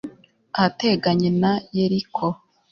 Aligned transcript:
ahateganye 0.55 1.29
na 1.41 1.53
yeriko 1.75 2.25